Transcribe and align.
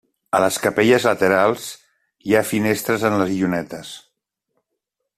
A 0.35 0.37
les 0.43 0.55
capelles 0.63 1.05
laterals 1.09 1.67
hi 2.31 2.35
ha 2.39 2.43
finestres 2.55 3.09
en 3.11 3.21
les 3.23 3.37
llunetes. 3.39 3.97